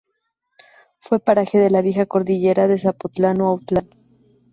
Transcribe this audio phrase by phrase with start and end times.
[0.97, 3.87] Fue paraje de la vieja cordillera de Zapotlán o Autlán.